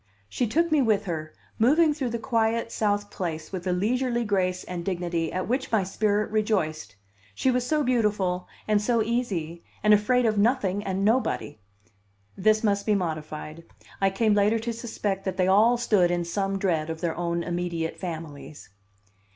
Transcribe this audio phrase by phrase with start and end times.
[0.27, 4.63] She took me with her, moving through the quiet South Place with a leisurely grace
[4.63, 6.95] and dignity at which my spirit rejoiced;
[7.35, 11.59] she was so beautiful, and so easy, and afraid of nothing and nobody!
[12.35, 13.63] (This must be modified.
[14.01, 17.43] I came later to suspect that they all stood in some dread of their own
[17.43, 18.69] immediate families.)